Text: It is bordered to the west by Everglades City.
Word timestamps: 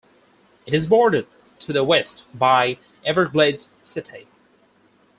It 0.65 0.73
is 0.73 0.87
bordered 0.87 1.27
to 1.59 1.71
the 1.71 1.83
west 1.83 2.23
by 2.33 2.79
Everglades 3.05 3.69
City. 3.83 4.25